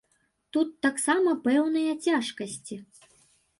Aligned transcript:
Тут 0.55 0.71
таксама 0.85 1.35
пэўныя 1.45 1.93
цяжкасці. 2.09 2.83